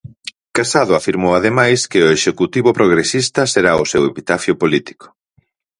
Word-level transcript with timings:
Casado 0.57 0.93
afirmou 0.99 1.33
ademais 1.35 1.79
que 1.91 1.99
o 2.05 2.11
Executivo 2.17 2.69
progresista 2.79 3.41
"será 3.53 3.73
o 3.83 3.89
seu 3.91 4.01
epitafio 4.11 4.55
político". 4.61 5.05